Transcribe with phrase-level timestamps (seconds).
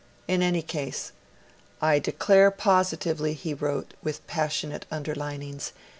[0.27, 1.11] In any case,
[1.79, 5.73] 'I declare POSITIVELY,' he wrote, with passionate underlinings.